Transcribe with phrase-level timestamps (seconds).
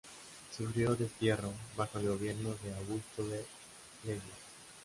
[0.57, 3.45] Sufrió destierro bajo el gobierno de Augusto B.
[4.05, 4.33] Leguía.